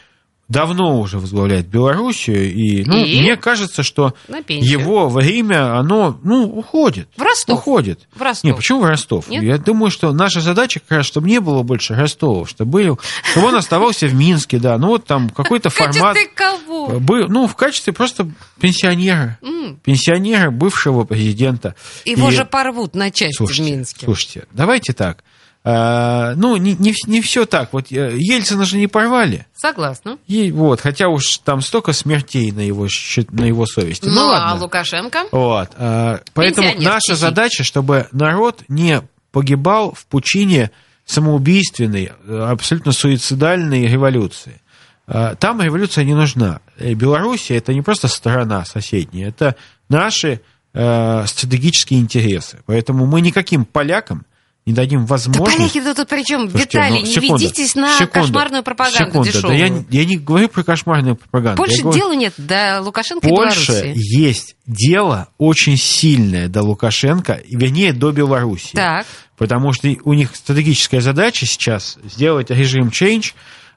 [0.50, 3.20] давно уже возглавляет Белоруссию, и, ну, И?
[3.20, 4.14] мне кажется, что
[4.48, 7.08] его время, оно, ну, уходит.
[7.16, 7.60] В Ростов.
[7.60, 8.08] Уходит.
[8.14, 8.44] В Ростов.
[8.44, 9.28] Не, почему в Ростов?
[9.28, 9.42] Нет?
[9.44, 13.46] Я думаю, что наша задача как раз, чтобы не было больше Ростова, чтобы, был, чтобы
[13.48, 16.18] он оставался в Минске, да, ну вот там какой-то В качестве формат.
[16.34, 17.00] кого?
[17.00, 18.28] Был, ну, в качестве просто
[18.60, 19.38] пенсионера.
[19.42, 19.78] М.
[19.84, 21.76] Пенсионера, бывшего президента.
[22.04, 24.04] Его И- же порвут на части в Слушайте, Минске.
[24.06, 25.22] слушайте, давайте так.
[25.62, 27.72] А, ну, не, не, не все так.
[27.72, 29.46] Вот э, Ельцина же не порвали.
[29.54, 30.16] Согласна.
[30.26, 32.88] И вот, хотя уж там столько смертей на его,
[33.30, 34.06] на его совести.
[34.06, 34.62] Ну, Ну, а ладно.
[34.62, 35.24] Лукашенко?
[35.32, 35.70] Вот.
[35.76, 40.70] а, поэтому наша задача, чтобы народ не погибал в пучине
[41.04, 44.62] самоубийственной, э, абсолютно суицидальной революции.
[45.06, 46.60] А, Там революция не нужна.
[46.78, 49.56] Э, Белоруссия это не просто страна соседняя, это
[49.90, 50.40] наши
[50.72, 52.60] э, стратегические интересы.
[52.64, 54.24] Поэтому мы никаким полякам
[54.70, 55.72] не дадим Да возможность...
[55.72, 56.48] поляки тут при чем?
[56.50, 59.58] Слушайте, Виталий, ну, не секунду, ведитесь на секунду, кошмарную пропаганду секунду, дешевую.
[59.58, 61.56] Да я, не- я не говорю про кошмарную пропаганду.
[61.56, 63.92] Больше говорю, дела нет до Лукашенко и Польше Белоруссии.
[63.96, 68.76] есть дело очень сильное до Лукашенко, и, вернее, до Белоруссии.
[68.76, 69.06] Так.
[69.36, 73.32] Потому что у них стратегическая задача сейчас сделать режим change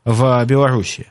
[0.05, 1.07] в Беларуси.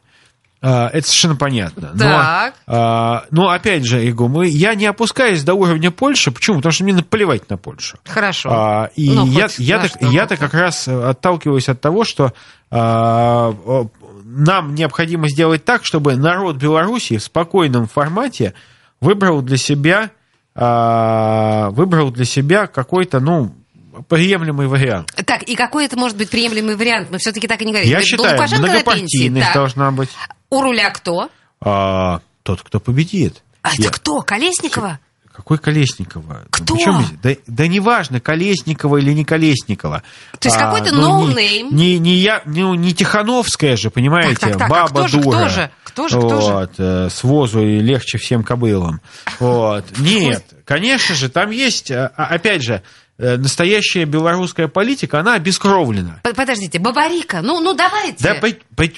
[0.64, 1.90] А, Это совершенно понятно.
[1.94, 2.55] Но, Так.
[2.68, 6.31] а, но опять же, Иго, мы, я не опускаюсь до уровня Польши.
[6.31, 6.59] Почему?
[6.59, 7.98] Потому что мне наплевать на Польшу.
[8.07, 8.48] Хорошо.
[8.53, 12.33] А, и Ну, я, я, так, я-то как раз отталкиваюсь от того, что
[12.70, 13.53] а,
[14.25, 18.55] нам необходимо сделать так, чтобы народ Беларуси в спокойном формате
[19.01, 20.11] выбрал для себя,
[20.55, 23.53] а, выбрал для себя какой-то, ну,
[24.09, 25.12] приемлемый вариант.
[25.26, 27.09] Так, и какой это может быть приемлемый вариант?
[27.11, 27.90] Мы все-таки так и не говорим.
[27.90, 28.57] Я Ну, считаю, пенсии.
[28.57, 29.55] многопартийность Так.
[29.55, 30.11] должна быть.
[30.50, 31.31] У руля кто?
[31.61, 33.42] А, тот, кто победит.
[33.62, 34.20] А Я- это кто?
[34.22, 34.98] Колесникова?
[35.33, 36.42] Какой Колесникова?
[36.50, 36.74] Кто?
[36.74, 40.02] Причем да, да неважно, Колесникова или не Колесникова.
[40.38, 41.62] То есть А, какой-то ну, no не-?
[41.62, 44.37] Не, не, я, ну, не Тихановская же, понимаете?
[44.37, 45.48] Так, так, так, а Баба же, кто дура.
[45.48, 45.70] же?
[45.85, 46.52] Кто же, кто же?
[46.52, 49.00] вот, э, с возу и легче всем кобылам.
[49.40, 49.87] Вот.
[49.98, 52.83] Нет, конечно же, там есть, э, а, опять же,
[53.37, 56.21] настоящая белорусская политика, она обескровлена.
[56.23, 58.23] Подождите, Бабарика, ну, ну давайте.
[58.23, 58.35] Да,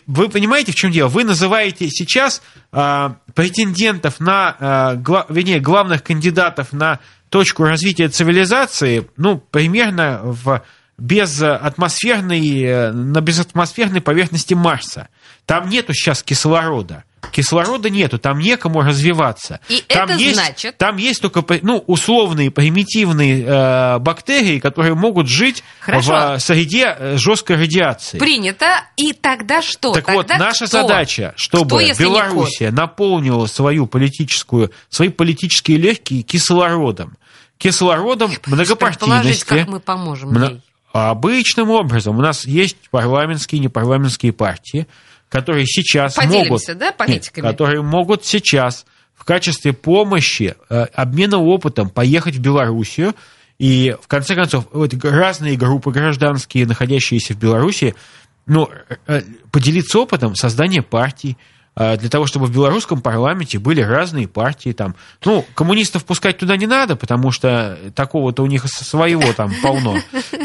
[0.07, 1.09] вы понимаете, в чем дело?
[1.09, 9.09] Вы называете сейчас а, претендентов на, а, гла- вернее, главных кандидатов на точку развития цивилизации,
[9.17, 10.63] ну, примерно в
[10.99, 15.09] безатмосферной, э, на безатмосферной поверхности Марса.
[15.47, 17.05] Там нету сейчас кислорода.
[17.33, 19.59] Кислорода нету, там некому развиваться.
[19.69, 25.29] И там это есть, значит- Там есть только ну, условные, примитивные э, бактерии, которые могут
[25.29, 26.37] жить Хорошо.
[26.37, 28.19] в среде э, жесткой радиации.
[28.19, 28.85] Принято.
[28.97, 29.95] И тогда что?
[29.95, 30.83] Так вот, Тогда наша кто?
[30.83, 37.17] задача, Кто, чтобы не Белоруссия наполнила свою политическую, свои политические легкие кислородом.
[37.59, 39.45] Кислородом Предположить, многопартийности.
[39.45, 40.63] как мы поможем Мно- ей.
[40.93, 42.17] Обычным образом.
[42.19, 44.87] У нас есть парламентские и непарламентские партии,
[45.35, 46.79] которые сейчас Поделимся, могут...
[46.79, 47.45] да, политиками?
[47.45, 53.17] Которые могут сейчас в качестве помощи, э, обмена опытом поехать в Белоруссию
[53.59, 57.97] и, в конце концов, вот разные группы гражданские, находящиеся в Беларуси,
[58.47, 58.71] ну,
[59.09, 64.73] э, поделиться опытом создания партий, э, для того, чтобы в белорусском парламенте были разные партии.
[64.73, 64.95] Там.
[65.25, 69.97] Ну, коммунистов пускать туда не надо, потому что такого-то у них своего там полно.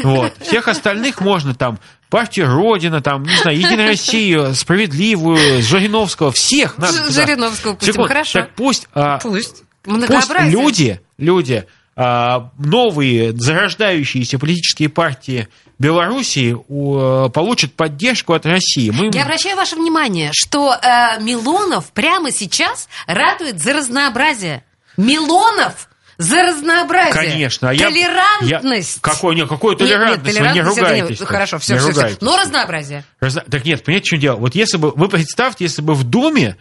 [0.02, 0.32] Вот.
[0.40, 7.06] Всех остальных можно там партию Родина, там, не знаю, Единая Россия, Справедливую, Жириновского, всех надо
[7.06, 7.26] туда.
[7.26, 8.08] Жириновского пустим, Секунду.
[8.08, 8.40] хорошо.
[8.40, 9.62] Так пусть, а, Пусть.
[9.84, 11.64] пусть люди, люди,
[11.96, 15.48] а, новые зарождающиеся политические партии
[15.80, 18.90] Белоруссии у- получат поддержку от России.
[18.90, 19.10] Мы...
[19.12, 24.62] Я обращаю ваше внимание, что э, Милонов прямо сейчас ратует за разнообразие.
[24.98, 25.88] Милонов
[26.18, 27.14] за разнообразие.
[27.14, 27.70] Конечно.
[27.70, 28.96] а я- Толерантность.
[28.96, 30.38] я- Какой, нет, какой Нет, нет, толерантность?
[30.38, 31.26] Вы не толерантность это.
[31.32, 31.96] Хорошо, все, не все, все.
[31.98, 32.20] ругайтесь.
[32.20, 33.04] Но разнообразие.
[33.20, 34.36] Разно- Так нет, понимаете, в чем дело?
[34.36, 36.56] Вот если бы, вы представьте, если бы в Думе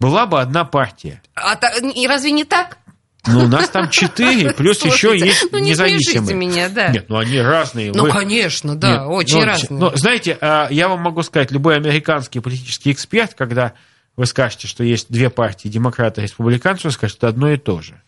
[0.00, 1.22] была бы одна партия.
[1.36, 2.78] А и разве не так?
[3.26, 6.36] Ну, у нас там четыре, плюс еще Слушайте, есть ну не независимые.
[6.36, 6.88] меня, да.
[6.88, 7.92] Нет, ну они разные.
[7.94, 9.80] Ну, Вы- конечно, да, Нет, очень ну, разные.
[9.80, 13.72] Ну, знаете, а, я вам могу сказать, любой американский политический эксперт, когда
[14.16, 17.80] вы скажете, что есть две партии, демократы и республиканцы, он скажет, что одно и то
[17.80, 18.00] же.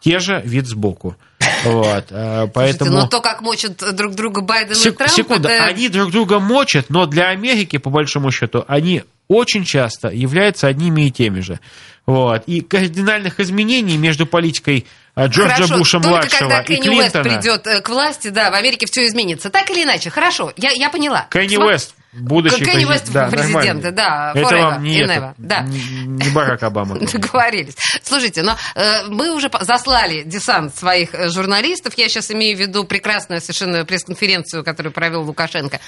[0.00, 1.16] Те же вид сбоку.
[1.64, 2.90] Вот, а, Слушайте, поэтому...
[2.92, 5.64] но то, как мочат друг друга Байден и Сек- Трамп, секунду, это...
[5.64, 11.06] они друг друга мочат, но для Америки, по большому счету, они очень часто являются одними
[11.06, 11.60] и теми же.
[12.06, 12.42] Вот.
[12.46, 17.22] И кардинальных изменений между политикой а, Джорджа Хорошо, Буша только младшего когда и Кенни Уэст
[17.22, 19.48] придет э, к власти, да, в Америке все изменится.
[19.48, 21.26] Так или иначе, хорошо, я, я поняла.
[21.30, 23.92] Кенни Уэст, будущий Кенни Уэст да, президенты, нормально.
[23.92, 25.62] да, Это вам не, это, да.
[25.62, 26.98] не Барак Обама.
[27.12, 27.76] Договорились.
[28.02, 31.94] Слушайте, но э, мы уже заслали десант своих э, журналистов.
[31.96, 35.80] Я сейчас имею в виду прекрасную совершенно пресс-конференцию, которую провел Лукашенко.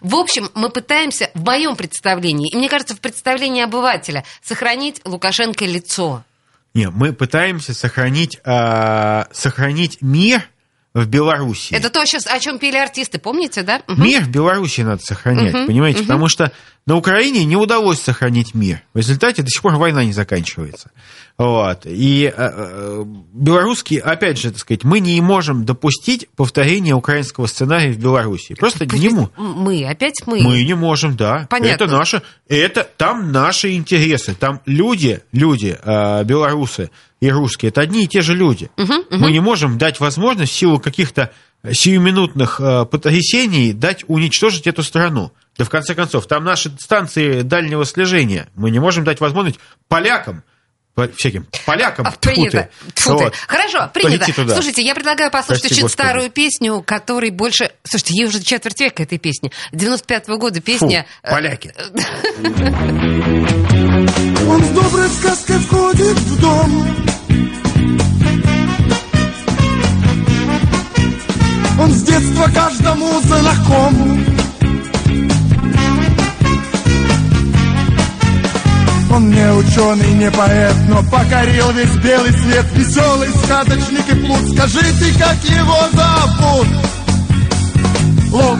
[0.00, 5.64] В общем, мы пытаемся, в моем представлении, и мне кажется, в представлении обывателя, сохранить Лукашенко
[5.64, 6.24] лицо.
[6.74, 10.48] Не, мы пытаемся сохранить, а, сохранить мир
[10.94, 11.74] в Беларуси.
[11.74, 13.82] Это то, сейчас, о чем пели артисты, помните, да?
[13.86, 14.02] Мгм.
[14.04, 16.00] Мир в Беларуси надо сохранять, Мгм, понимаете?
[16.00, 16.06] мгм.
[16.08, 16.52] Потому что
[16.86, 18.82] на Украине не удалось сохранить мир.
[18.92, 20.90] В результате до сих пор война не заканчивается.
[21.38, 21.86] Вот.
[21.86, 27.92] И э, э, белорусские, опять же, так сказать, мы не можем допустить повторения украинского сценария
[27.92, 28.54] в Беларуси.
[28.54, 30.40] Просто не мо- Мы, опять мы.
[30.42, 31.46] мы не можем, да.
[31.50, 31.84] Понятно.
[31.84, 34.34] Это наше, это там наши интересы.
[34.34, 36.90] Там люди, люди, э, белорусы
[37.20, 38.70] и русские, это одни и те же люди.
[38.76, 39.20] Мгм, мгм.
[39.20, 41.30] Мы не можем дать возможность в силу каких-то
[41.70, 45.32] сиюминутных потрясений дать уничтожить эту страну.
[45.58, 48.48] Да в конце концов, там наши станции дальнего слежения.
[48.54, 50.42] Мы не можем дать возможность полякам, по-
[51.16, 52.68] всяким полякам, А, Принято.
[52.84, 53.24] ты, Тьфу ты.
[53.24, 54.32] вот, Хорошо, принято.
[54.32, 54.54] туда.
[54.54, 56.06] Слушайте, я предлагаю послушать Прости, очень Господи.
[56.08, 57.72] старую песню, которой больше...
[57.84, 59.50] Слушайте, ей уже четверть века этой песни.
[59.72, 61.06] 95-го года песня...
[61.24, 61.72] Фу, поляки.
[64.48, 66.86] Он с доброй сказкой входит в дом
[71.80, 74.31] Он с детства каждому знаком
[79.12, 82.64] Он не ученый, не поэт, но покорил весь белый свет.
[82.74, 84.56] Веселый сказочник и плут.
[84.56, 86.66] Скажите, как его зовут?
[88.32, 88.58] Лоб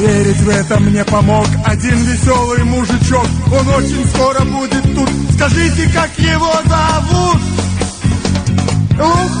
[0.00, 6.52] в этом мне помог один веселый мужичок Он очень скоро будет тут Скажите, как его
[6.66, 7.42] зовут?
[8.96, 9.40] Как?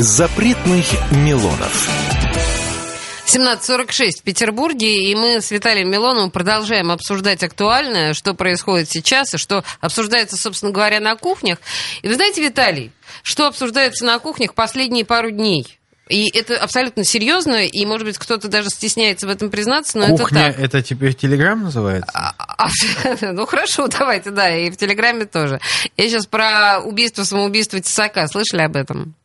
[0.00, 1.90] Запретных Милонов.
[3.26, 9.38] 17.46 в Петербурге, и мы с Виталием Милоновым продолжаем обсуждать актуальное, что происходит сейчас, и
[9.38, 11.58] что обсуждается, собственно говоря, на кухнях.
[12.02, 12.92] И вы знаете, Виталий,
[13.24, 15.66] что обсуждается на кухнях последние пару дней?
[16.08, 20.50] И это абсолютно серьезно, и, может быть, кто-то даже стесняется в этом признаться, но Кухня
[20.50, 20.64] это так.
[20.64, 22.08] это теперь Телеграм называется?
[22.14, 22.68] А,
[23.32, 25.58] ну хорошо, давайте, да, и в Телеграме тоже.
[25.96, 28.28] Я сейчас про убийство, самоубийство Тесака.
[28.28, 29.16] Слышали об этом?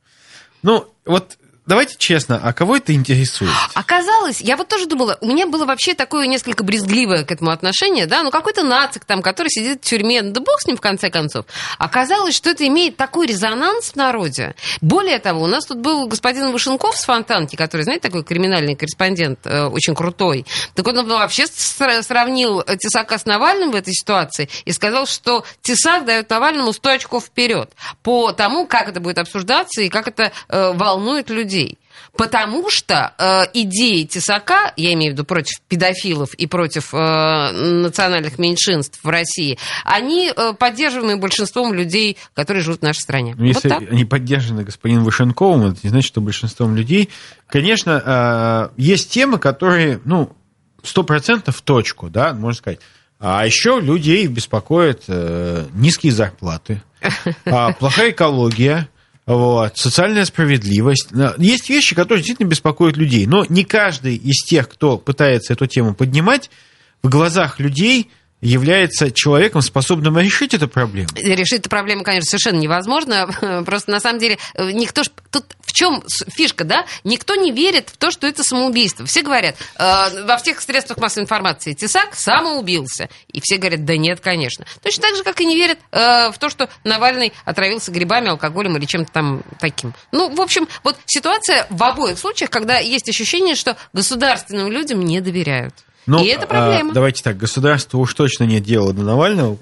[0.63, 3.51] Ну, вот давайте честно, а кого это интересует?
[3.73, 8.05] Оказалось, я вот тоже думала, у меня было вообще такое несколько брезгливое к этому отношение,
[8.05, 11.09] да, ну какой-то нацик там, который сидит в тюрьме, да бог с ним в конце
[11.09, 11.45] концов.
[11.77, 14.55] Оказалось, что это имеет такой резонанс в народе.
[14.81, 19.39] Более того, у нас тут был господин Вышенков с Фонтанки, который, знаете, такой криминальный корреспондент,
[19.45, 20.45] э, очень крутой.
[20.75, 26.05] Так он вообще сра- сравнил Тесака с Навальным в этой ситуации и сказал, что Тесак
[26.05, 30.73] дает Навальному 100 очков вперед по тому, как это будет обсуждаться и как это э,
[30.73, 31.52] волнует людей.
[32.15, 36.97] Потому что э, идеи Тесака, я имею в виду против педофилов и против э,
[37.51, 43.33] национальных меньшинств в России, они э, поддерживаемы большинством людей, которые живут в нашей стране.
[43.35, 43.91] Ну, если вот так.
[43.91, 47.09] они поддержаны господином Вышенковым, это не значит, что большинством людей.
[47.47, 50.31] Конечно, э, есть темы, которые, ну,
[50.83, 52.79] сто процентов в точку, да, можно сказать.
[53.19, 56.83] А еще людей беспокоят э, низкие зарплаты,
[57.45, 58.87] а, плохая экология,
[59.25, 61.09] вот, социальная справедливость.
[61.37, 65.93] Есть вещи, которые действительно беспокоят людей, но не каждый из тех, кто пытается эту тему
[65.93, 66.49] поднимать,
[67.01, 68.09] в глазах людей
[68.43, 71.09] является человеком, способным решить эту проблему.
[71.15, 73.63] Решить эту проблему, конечно, совершенно невозможно.
[73.65, 75.07] Просто на самом деле э, никто ж...
[75.31, 76.85] Тут в чем фишка, да?
[77.03, 79.05] Никто не верит в то, что это самоубийство.
[79.05, 83.09] Все говорят, э, во всех средствах массовой информации, Тесак самоубился.
[83.31, 84.65] И все говорят, да нет, конечно.
[84.81, 88.77] Точно так же, как и не верят э, в то, что Навальный отравился грибами, алкоголем
[88.77, 89.93] или чем-то там таким.
[90.11, 95.21] Ну, в общем, вот ситуация в обоих случаях, когда есть ощущение, что государственным людям не
[95.21, 95.73] доверяют.
[96.05, 96.91] Но, и это проблема.
[96.91, 99.57] а, давайте так, государство уж точно нет дела до Навального,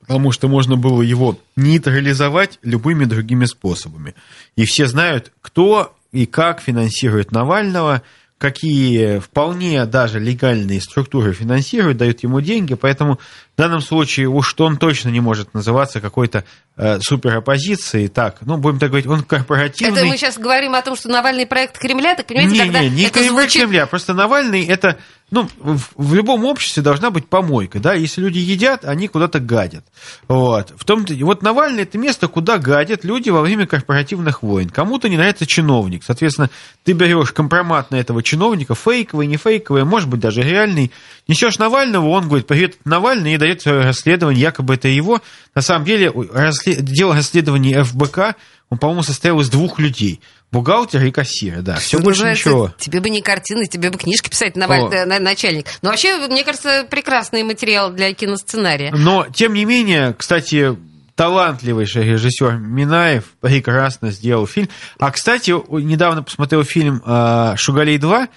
[0.00, 4.14] потому что можно было его нейтрализовать любыми другими способами.
[4.56, 8.02] И все знают, кто и как финансирует Навального,
[8.38, 13.18] какие вполне даже легальные структуры финансируют, дают ему деньги, поэтому
[13.54, 16.44] в данном случае уж он точно не может называться какой-то
[16.76, 18.08] э, супероппозицией.
[18.08, 19.96] Так, ну, будем так говорить, он корпоративный.
[19.96, 22.90] Это мы сейчас говорим о том, что Навальный проект Кремля, так понимаете, не, когда не,
[22.90, 23.62] не это Кремля, звучит...
[23.62, 24.98] Кремля, просто Навальный это,
[25.30, 29.84] ну, в, в любом обществе должна быть помойка, да, если люди едят, они куда-то гадят,
[30.26, 30.72] вот.
[30.76, 34.68] В том вот Навальный это место, куда гадят люди во время корпоративных войн.
[34.68, 36.50] Кому-то не нравится чиновник, соответственно,
[36.82, 40.90] ты берешь компромат на этого чиновника, фейковый, не фейковый, может быть даже реальный,
[41.28, 45.20] несешь Навального, он говорит, привет, Навальный, и дает свое расследование, якобы это его.
[45.54, 46.82] На самом деле, расслед...
[46.82, 48.36] дело расследования ФБК,
[48.70, 50.20] он, по-моему, состоял из двух людей.
[50.50, 51.76] Бухгалтер и кассир, да.
[51.76, 52.72] Все больше ничего.
[52.78, 54.80] Тебе бы не картины, тебе бы книжки писать, Наваль...
[54.80, 55.04] О.
[55.04, 55.66] на- начальник.
[55.82, 58.92] Но вообще, мне кажется, прекрасный материал для киносценария.
[58.92, 60.76] Но, тем не менее, кстати,
[61.16, 64.68] талантливейший режиссер Минаев прекрасно сделал фильм.
[64.98, 65.50] А, кстати,
[65.82, 68.28] недавно посмотрел фильм э, «Шугалей 2»,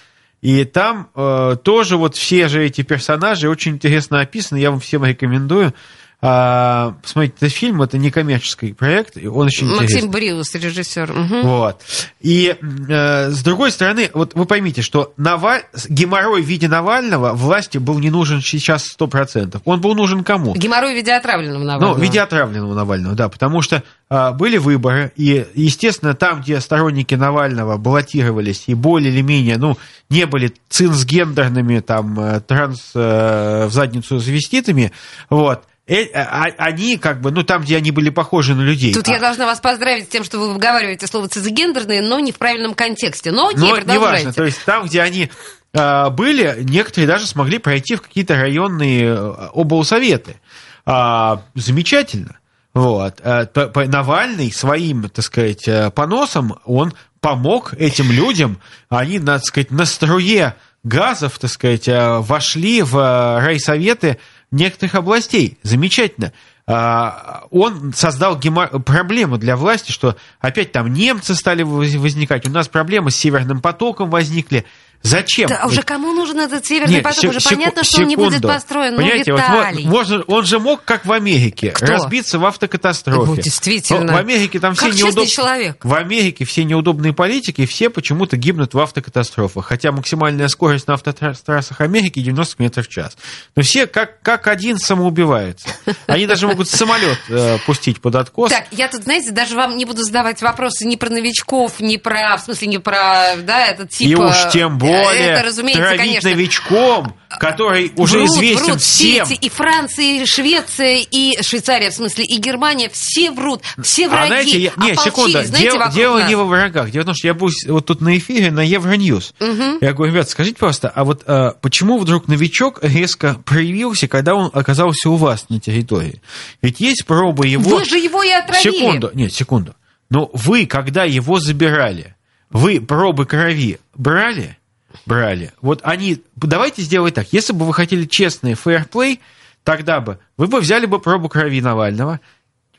[0.42, 5.04] и там э, тоже вот все же эти персонажи очень интересно описаны, я вам всем
[5.04, 5.74] рекомендую.
[6.20, 10.09] А, посмотрите этот фильм, это не коммерческий проект, и он очень Максим интересный.
[10.09, 11.13] Бриус, режиссер.
[11.13, 11.41] Мгм.
[11.43, 11.82] Вот.
[12.22, 15.61] И э, с другой стороны, вот вы поймите, что Наваль...
[15.88, 19.61] геморрой в виде Навального власти был не нужен сейчас 100%.
[19.63, 20.55] Он был нужен кому?
[20.55, 21.93] Геморрой в виде отравленного Навального.
[21.93, 26.61] Ну, в виде отравленного Навального, да, потому что а, были выборы, и, естественно, там, где
[26.61, 29.78] сторонники Навального баллотировались и более или менее, ну,
[30.09, 34.93] не были цинсгендерными, там, э, транс э, в задницу завеститыми,
[35.30, 38.94] вот, э, они как бы, ну, там, где они были похожи на людей.
[38.94, 42.32] Тут А- я должна вас поздравить с тем, что вы выговариваете слово цизгендерные, но не
[42.32, 43.32] в правильном контексте.
[43.32, 44.00] Но окей, Но продолжайте.
[44.00, 45.32] неважно, то есть там, где они
[45.74, 50.40] а, были, некоторые даже смогли пройти в какие-то районные а, облсоветы.
[50.86, 52.40] А, замечательно.
[52.74, 53.20] Вот.
[53.24, 53.48] А,
[53.88, 58.60] Навальный своим, так сказать, э, поносом, он помог этим людям,
[58.90, 64.20] они, так сказать, на струе газов, так сказать, э, вошли в э, райсоветы
[64.52, 65.58] некоторых областей.
[65.64, 66.34] Замечательно.
[66.70, 72.50] А, Он создал гемо- проблему для власти, что опять там немцы стали воз- возникать, у
[72.52, 74.66] нас проблемы с Северным потоком возникли.
[75.04, 75.48] Зачем?
[75.48, 77.26] Да, а уже кому нужен этот северный Нет, поток?
[77.30, 78.48] Уже секу- понятно, что он не будет секунду.
[78.50, 78.95] построен.
[78.98, 81.86] Понимаете, ну, вот можно, он же мог, как в Америке, Кто?
[81.86, 83.32] разбиться в автокатастрофе.
[83.32, 84.02] Ну, действительно.
[84.02, 85.28] Ну, В Америке там все неудобные...
[85.28, 85.86] человек.
[85.86, 89.66] В Америке все неудобные политики, все почему-то гибнут в автокатастрофах.
[89.66, 93.16] Хотя максимальная скорость на автотрассах Америки 90 км в час.
[93.56, 95.70] Но все как, как один самоубиваются.
[96.08, 98.52] Они даже могут самолет э, пустить под откос.
[98.52, 102.38] Так, я тут, знаете, даже вам не буду задавать вопросы ни про новичков, ни про,
[102.38, 104.08] в смысле, не про, да, этот тип...
[104.10, 106.30] И уж э, тем более Это, разумеется, травить конечно.
[106.30, 108.82] новичком, который уже Врут, известен врут.
[108.82, 109.28] Все всем.
[109.28, 114.24] эти и Франция, и Швеция, и Швейцария, в смысле, и Германия, все врут, все враги.
[114.24, 116.30] А знаете, я, не, секунда, знаете, дело, дело нас.
[116.30, 116.92] не во врагах.
[116.92, 119.34] Дело в том, что я был вот тут на эфире на Евроньюз.
[119.40, 119.78] Мгм.
[119.82, 124.50] Я говорю, ребят, скажите просто, а вот а, почему вдруг новичок резко проявился, когда он
[124.54, 126.22] оказался у вас на территории?
[126.62, 127.78] Ведь есть пробы его...
[127.78, 128.72] Вы же его и отравили.
[128.72, 129.76] Секунду, нет, секунду.
[130.10, 132.16] Но вы, когда его забирали,
[132.50, 134.58] вы пробы крови брали?
[135.06, 135.52] Брали.
[135.62, 136.22] Вот они...
[136.36, 137.28] Давайте сделать так.
[137.32, 139.22] Если бы вы хотели честный фейерплей,
[139.64, 142.20] тогда бы вы бы взяли бы пробу крови Навального,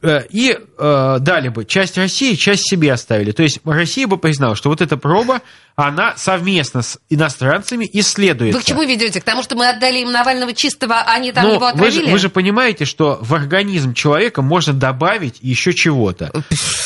[0.01, 3.33] э, и э, дали бы часть России, часть себе оставили.
[3.33, 5.43] То есть Россия бы признала, что вот эта проба,
[5.77, 8.59] она совместно с иностранцами исследуется.
[8.59, 9.21] Вы к чему ведете?
[9.21, 11.99] К тому, что мы отдали им Навального чистого, а они там Ну, его вы же,
[11.99, 12.12] отравили?
[12.12, 16.33] вы же понимаете, что в организм человека можно добавить еще чего-то.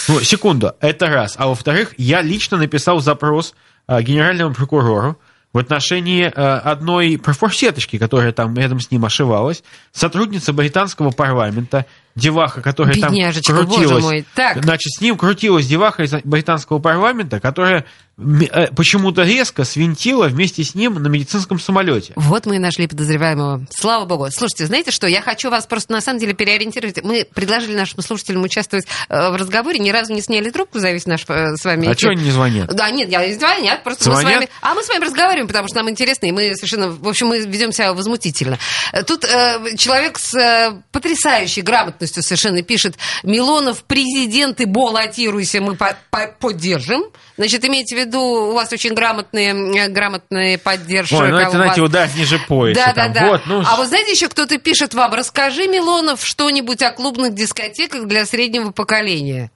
[0.08, 1.34] Ну, секунду, это раз.
[1.36, 3.54] А во-вторых, я лично написал запрос
[3.88, 5.18] генеральному прокурору
[5.52, 9.62] в отношении а, одной профорсеточки, которая там рядом с ним ошивалась,
[9.92, 13.90] сотрудница британского парламента, деваха, которая Бедняжечка, там крутилась.
[13.90, 14.26] боже мой.
[14.34, 14.62] Так.
[14.62, 17.84] Значит, с ним крутилась деваха из британского парламента, которая э,
[18.16, 22.12] почему-то резко свинтила вместе с ним на медицинском самолете.
[22.16, 23.66] Вот мы и нашли подозреваемого.
[23.70, 24.28] Слава богу.
[24.30, 27.02] Слушайте, знаете что, я хочу вас просто на самом деле переориентировать.
[27.02, 31.06] Мы предложили нашим слушателям участвовать э, в разговоре, ни разу не сняли трубку за весь
[31.06, 32.68] наш э, с вами А чего они не звонят?
[32.74, 34.38] Да, нет, я не звонят, просто мы с Звонят?
[34.40, 34.48] вами...
[34.60, 36.90] А мы с вами разговариваем, потому что нам интересно, и мы совершенно...
[36.90, 38.58] В общем, мы ведем себя возмутительно.
[38.92, 45.74] Э, Тут э, человек с э, потрясающей грамотностью совершенно пишет, Милонов, президент и баллотируйся, мы
[45.76, 47.04] по- по- поддержим.
[47.42, 51.12] Значит, имейте в виду, у вас очень грамотные, э, грамотные поддержки.
[51.12, 52.80] Ой, ну это, знаете, удар ниже пояса.
[52.80, 53.12] да, да, там.
[53.12, 53.26] да.
[53.26, 58.06] Вот, ну, А вот знаете, еще кто-то пишет вам, расскажи, Милонов, что-нибудь о клубных дискотеках
[58.06, 59.50] для среднего поколения.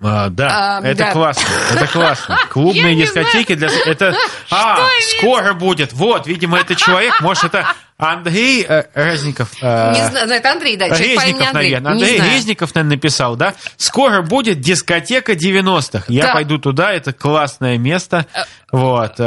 [0.00, 1.10] А, да, А, это да.
[1.10, 2.38] классно, это классно.
[2.50, 3.68] Клубные дискотеки для...
[3.84, 4.14] Это...
[4.52, 4.86] А,
[5.18, 5.92] скоро будет.
[5.92, 7.66] Вот, видимо, это человек, может, это
[8.00, 9.50] Андрей э, Резников.
[9.60, 11.70] э, Не знаю, ну, это Андрей, да, Резников, Андрей.
[11.70, 11.92] наверное.
[11.92, 12.32] Андрей знаю.
[12.32, 13.54] Резников, наверное, написал, да?
[13.76, 16.04] Скоро будет дискотека 90-х.
[16.08, 16.32] Я Да.
[16.34, 18.26] пойду туда, это классное место.
[18.72, 19.14] Вот.
[19.18, 19.22] э,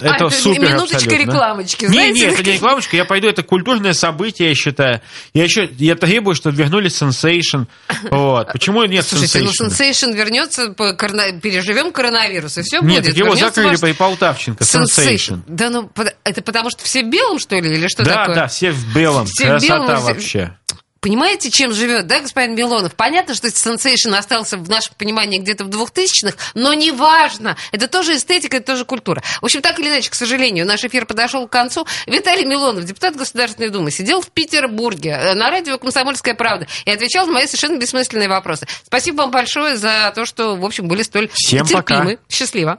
[0.00, 1.22] Это это супер минуточка абсолютно.
[1.30, 2.12] рекламочки, знаете?
[2.12, 5.00] не, это не рекламочка, я пойду, это культурное событие, я считаю.
[5.34, 7.66] Я еще, я требую, чтобы вернули Sensation.
[8.10, 8.50] Вот.
[8.52, 9.68] Почему нет Слушайте, ну Sensation?
[9.92, 13.04] Sensation вернется, по корона- переживем коронавирус, и все Нет, будет.
[13.06, 15.40] так его Вернется закрыли ваш по Полтавченко, Sensation.
[15.46, 15.90] Да ну,
[16.24, 18.34] это потому что все в белом, что ли, или что Да, такое?
[18.34, 19.26] да, все в белом.
[19.26, 20.56] Все в Красота белом, все- вообще.
[21.00, 22.94] Понимаете, чем живет, да, господин Милонов?
[22.94, 27.56] Понятно, что Sensation остался в нашем понимании где-то в 2000-х, но неважно.
[27.72, 29.20] Это тоже эстетика, это тоже культура.
[29.40, 31.88] В общем, так или иначе, к сожалению, наш эфир подошел к концу.
[32.06, 37.26] Виталий Милонов, депутат Государственной Думы, сидел в Петербурге э, на радио «Комсомольская правда» и отвечал
[37.26, 38.68] на мои совершенно бессмысленные вопросы.
[38.86, 41.82] Спасибо вам большое за то, что, в общем, были столь Всем терпимы.
[41.82, 42.16] пока.
[42.30, 42.78] Счастливо.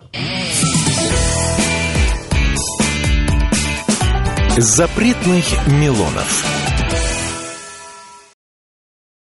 [4.57, 6.62] Запретных Милонов.